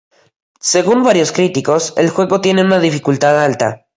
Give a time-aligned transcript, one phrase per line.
[0.61, 3.85] Según varios críticos, el juego tiene una dificultad alta.